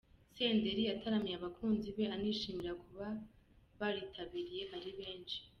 [0.35, 3.07] Senderi yataramiye abakunzi be anishimira kuba
[3.79, 5.37] baritabiriye ari benshi.